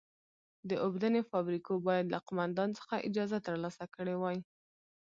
د 0.69 0.71
اوبدنې 0.85 1.21
فابریکو 1.29 1.73
باید 1.87 2.05
له 2.13 2.19
قومندان 2.27 2.69
څخه 2.79 3.03
اجازه 3.07 3.37
ترلاسه 3.47 3.83
کړې 3.95 4.15
وای. 4.17 4.37